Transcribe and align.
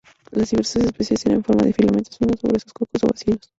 Las 0.31 0.49
diversas 0.49 0.83
especies 0.85 1.23
tienen 1.23 1.43
forma 1.43 1.61
de 1.63 1.73
filamentos 1.73 2.17
finos 2.17 2.43
o 2.43 2.47
gruesos, 2.47 2.73
cocos 2.73 3.03
o 3.03 3.07
bacilos. 3.07 3.49